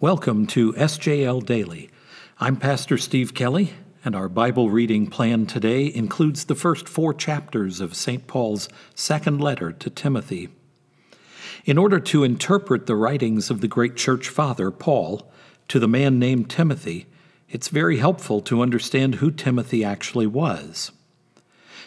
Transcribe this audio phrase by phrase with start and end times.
[0.00, 1.90] Welcome to SJL Daily.
[2.38, 3.72] I'm Pastor Steve Kelley,
[4.04, 8.28] and our Bible reading plan today includes the first four chapters of St.
[8.28, 10.50] Paul's second letter to Timothy.
[11.64, 15.28] In order to interpret the writings of the great church father, Paul,
[15.66, 17.06] to the man named Timothy,
[17.50, 20.92] it's very helpful to understand who Timothy actually was.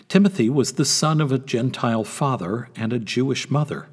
[0.09, 3.87] Timothy was the son of a Gentile father and a Jewish mother,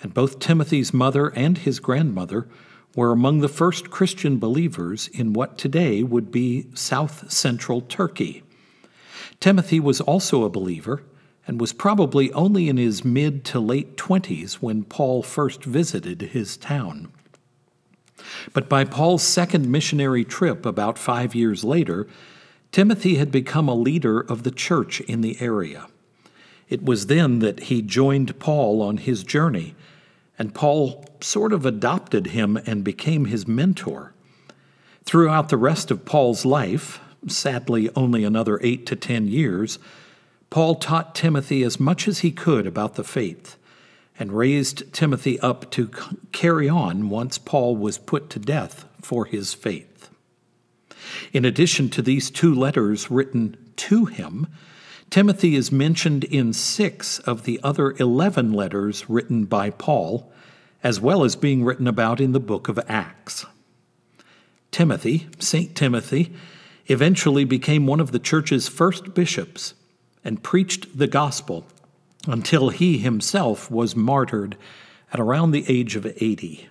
[0.00, 2.46] and both Timothy's mother and his grandmother
[2.94, 8.42] were among the first Christian believers in what today would be south central Turkey.
[9.38, 11.02] Timothy was also a believer
[11.46, 16.56] and was probably only in his mid to late 20s when Paul first visited his
[16.56, 17.10] town.
[18.52, 22.06] But by Paul's second missionary trip about five years later,
[22.72, 25.88] Timothy had become a leader of the church in the area.
[26.68, 29.74] It was then that he joined Paul on his journey
[30.40, 34.14] and Paul sort of adopted him and became his mentor.
[35.04, 39.78] Throughout the rest of Paul's life, sadly only another eight to ten years,
[40.48, 43.58] Paul taught Timothy as much as he could about the faith
[44.18, 45.90] and raised Timothy up to
[46.32, 50.08] carry on once Paul was put to death for his faith.
[51.34, 54.46] In addition to these two letters written to him,
[55.10, 60.32] Timothy is mentioned in six of the other 11 letters written by Paul,
[60.84, 63.44] as well as being written about in the book of Acts.
[64.70, 65.74] Timothy, St.
[65.74, 66.32] Timothy,
[66.86, 69.74] eventually became one of the church's first bishops
[70.24, 71.66] and preached the gospel
[72.28, 74.56] until he himself was martyred
[75.12, 76.69] at around the age of 80.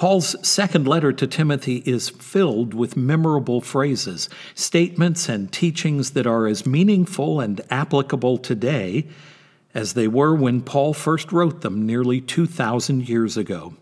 [0.00, 6.46] Paul's second letter to Timothy is filled with memorable phrases, statements, and teachings that are
[6.46, 9.06] as meaningful and applicable today
[9.74, 13.74] as they were when Paul first wrote them nearly 2,000 years ago.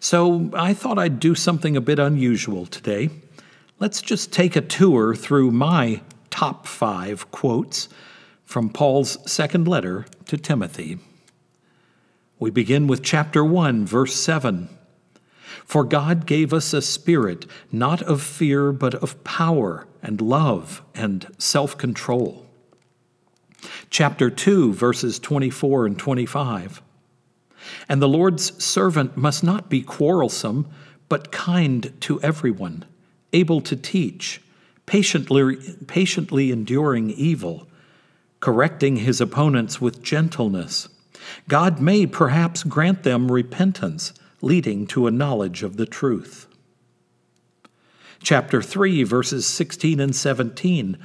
[0.00, 3.10] So I thought I'd do something a bit unusual today.
[3.78, 7.88] Let's just take a tour through my top five quotes
[8.44, 10.98] from Paul's second letter to Timothy.
[12.40, 14.68] We begin with chapter 1, verse 7.
[15.64, 21.26] For God gave us a spirit not of fear, but of power and love and
[21.38, 22.46] self control.
[23.90, 26.82] Chapter 2, verses 24 and 25.
[27.88, 30.68] And the Lord's servant must not be quarrelsome,
[31.08, 32.84] but kind to everyone,
[33.32, 34.40] able to teach,
[34.86, 37.68] patiently, patiently enduring evil,
[38.40, 40.88] correcting his opponents with gentleness.
[41.48, 46.46] God may perhaps grant them repentance leading to a knowledge of the truth.
[48.22, 50.98] Chapter 3, verses 16 and 17.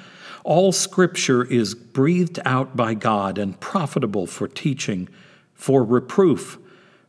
[0.44, 5.08] All scripture is breathed out by God and profitable for teaching,
[5.54, 6.58] for reproof,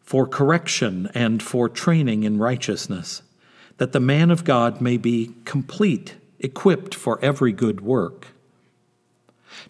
[0.01, 3.23] for correction, and for training in righteousness,
[3.77, 8.29] that the man of God may be complete, equipped for every good work.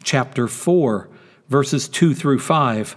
[0.03, 1.09] Chapter 4,
[1.49, 2.97] verses 2 through 5.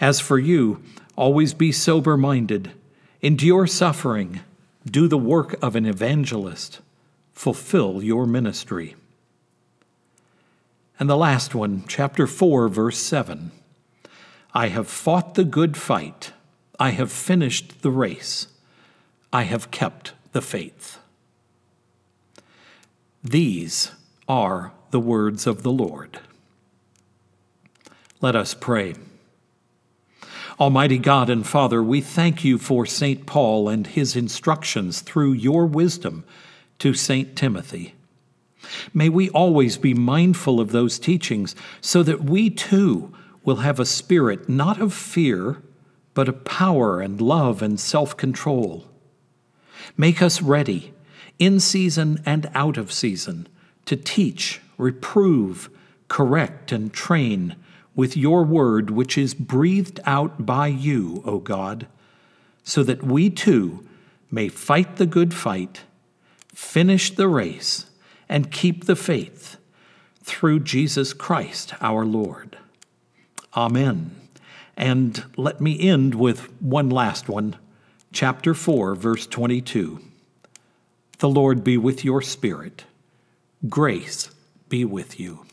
[0.00, 0.82] As for you,
[1.16, 2.72] Always be sober minded,
[3.20, 4.40] endure suffering,
[4.84, 6.80] do the work of an evangelist,
[7.34, 8.96] fulfill your ministry.
[10.98, 13.52] And the last one, chapter 4, verse 7
[14.54, 16.32] I have fought the good fight,
[16.78, 18.48] I have finished the race,
[19.32, 20.98] I have kept the faith.
[23.22, 23.92] These
[24.26, 26.20] are the words of the Lord.
[28.20, 28.94] Let us pray.
[30.60, 33.26] Almighty God and Father, we thank you for St.
[33.26, 36.24] Paul and his instructions through your wisdom
[36.78, 37.34] to St.
[37.34, 37.94] Timothy.
[38.92, 43.12] May we always be mindful of those teachings so that we too
[43.44, 45.62] will have a spirit not of fear,
[46.14, 48.86] but of power and love and self control.
[49.96, 50.92] Make us ready,
[51.38, 53.48] in season and out of season,
[53.86, 55.70] to teach, reprove,
[56.08, 57.56] correct, and train
[57.94, 61.86] with your word, which is breathed out by you, O God,
[62.64, 63.86] so that we too
[64.30, 65.82] may fight the good fight,
[66.54, 67.86] finish the race,
[68.28, 69.56] and keep the faith
[70.22, 72.56] through Jesus Christ our Lord.
[73.54, 74.16] Amen.
[74.76, 77.56] And let me end with one last one,
[78.12, 80.00] chapter 4, verse 22.
[81.18, 82.84] The Lord be with your spirit.
[83.68, 84.30] Grace
[84.68, 85.44] be with you.